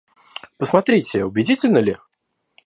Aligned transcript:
Посмотрите, 0.57 1.23
убедительно 1.25 1.77
ли? 1.79 1.95